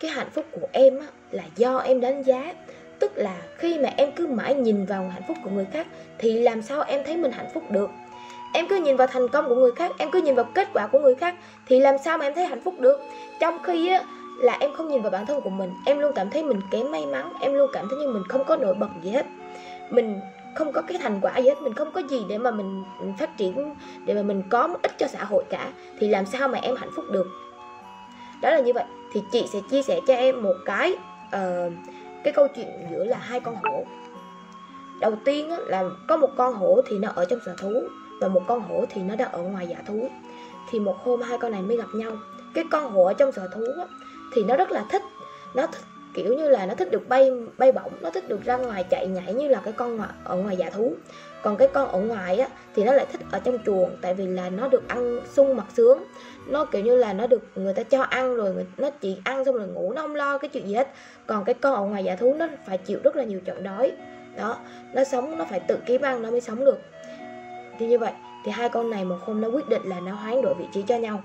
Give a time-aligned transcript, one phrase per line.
[0.00, 2.54] cái hạnh phúc của em á, là do em đánh giá.
[2.98, 5.86] Tức là khi mà em cứ mãi nhìn vào hạnh phúc của người khác
[6.18, 7.90] thì làm sao em thấy mình hạnh phúc được?
[8.54, 10.86] Em cứ nhìn vào thành công của người khác em cứ nhìn vào kết quả
[10.86, 11.34] của người khác
[11.66, 13.00] thì làm sao mà em thấy hạnh phúc được?
[13.40, 14.02] Trong khi á
[14.42, 16.90] là em không nhìn vào bản thân của mình em luôn cảm thấy mình kém
[16.90, 19.26] may mắn em luôn cảm thấy như mình không có nổi bật gì hết.
[19.90, 20.20] Mình
[20.54, 22.84] không có cái thành quả gì hết mình không có gì để mà mình
[23.18, 23.74] phát triển
[24.04, 26.76] để mà mình có một ích cho xã hội cả thì làm sao mà em
[26.76, 27.26] hạnh phúc được?
[28.44, 28.84] Đó là như vậy.
[29.12, 30.92] Thì chị sẽ chia sẻ cho em một cái
[31.26, 31.72] uh,
[32.24, 33.84] cái câu chuyện giữa là hai con hổ.
[35.00, 37.72] Đầu tiên á, là có một con hổ thì nó ở trong sở thú
[38.20, 40.08] và một con hổ thì nó đang ở ngoài giả thú.
[40.70, 42.12] Thì một hôm hai con này mới gặp nhau.
[42.54, 43.86] Cái con hổ ở trong sở thú á,
[44.32, 45.02] thì nó rất là thích
[45.54, 45.84] nó thích
[46.14, 49.06] kiểu như là nó thích được bay bay bổng, nó thích được ra ngoài chạy
[49.06, 50.92] nhảy như là cái con ở ngoài giả thú.
[51.42, 54.26] Còn cái con ở ngoài á, thì nó lại thích ở trong chuồng, tại vì
[54.26, 55.98] là nó được ăn sung mặc sướng.
[56.46, 59.54] Nó kiểu như là nó được người ta cho ăn rồi nó chỉ ăn xong
[59.54, 60.88] rồi ngủ, nó không lo cái chuyện gì hết.
[61.26, 63.92] Còn cái con ở ngoài giả thú nó phải chịu rất là nhiều trận đói.
[64.36, 64.56] Đó,
[64.92, 66.78] nó sống, nó phải tự kiếm ăn nó mới sống được.
[67.78, 68.12] Thì như vậy,
[68.44, 70.82] thì hai con này một hôm nó quyết định là nó hoán đổi vị trí
[70.82, 71.22] cho nhau.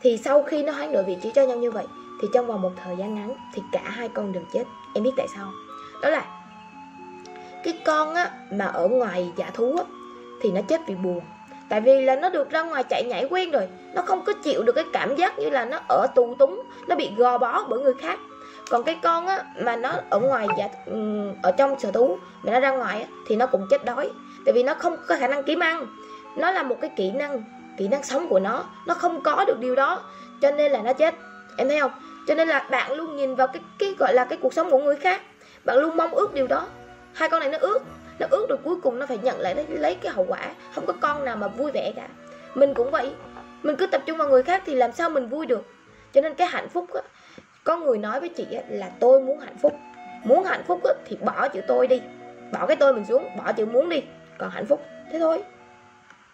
[0.00, 1.84] Thì sau khi nó hoán đổi vị trí cho nhau như vậy
[2.20, 4.64] thì trong vòng một thời gian ngắn thì cả hai con đều chết.
[4.94, 5.52] Em biết tại sao
[6.02, 6.24] đó là
[7.64, 9.84] cái con á mà ở ngoài giả thú á
[10.40, 11.20] thì nó chết vì buồn.
[11.68, 13.68] Tại vì là nó được ra ngoài chạy nhảy quen rồi.
[13.94, 16.96] Nó không có chịu được cái cảm giác như là nó ở tù túng nó
[16.96, 18.18] bị gò bó bởi người khác.
[18.70, 20.68] Còn cái con á mà nó ở ngoài giả
[21.42, 24.10] ở trong sở thú mà nó ra ngoài á, thì nó cũng chết đói.
[24.44, 25.86] Tại vì nó không có khả năng kiếm ăn.
[26.36, 27.42] Nó là một cái kỹ năng
[27.76, 28.64] kỹ năng sống của nó.
[28.86, 30.02] Nó không có được điều đó
[30.40, 31.14] cho nên là nó chết.
[31.56, 31.90] Em thấy không?
[32.30, 34.78] Cho nên là bạn luôn nhìn vào cái cái gọi là cái cuộc sống của
[34.78, 35.22] người khác.
[35.64, 36.68] Bạn luôn mong ước điều đó.
[37.12, 37.78] Hai con này nó ước
[38.18, 40.50] nó ước rồi cuối cùng nó phải nhận lại lấy, lấy cái hậu quả.
[40.74, 42.08] Không có con nào mà vui vẻ cả.
[42.54, 43.12] Mình cũng vậy.
[43.62, 45.66] Mình cứ tập trung vào người khác thì làm sao mình vui được?
[46.12, 47.00] Cho nên cái hạnh phúc á,
[47.64, 49.72] có người nói với chị á, là tôi muốn hạnh phúc.
[50.24, 52.00] Muốn hạnh phúc á, thì bỏ chữ tôi đi.
[52.52, 54.02] Bỏ cái tôi mình xuống bỏ chữ muốn đi.
[54.38, 55.42] Còn hạnh phúc thế thôi.